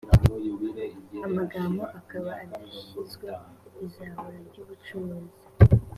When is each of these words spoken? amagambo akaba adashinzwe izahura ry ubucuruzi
amagambo 1.27 1.83
akaba 1.99 2.31
adashinzwe 2.43 3.29
izahura 3.85 4.37
ry 4.47 4.57
ubucuruzi 4.63 5.37